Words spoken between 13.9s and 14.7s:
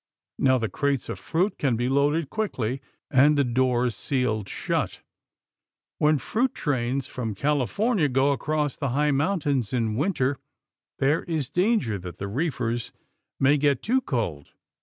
cold.